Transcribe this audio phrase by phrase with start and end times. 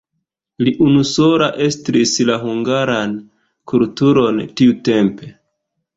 [0.67, 3.13] Li unusola estris la hungaran
[3.73, 5.35] kulturon tiutempe.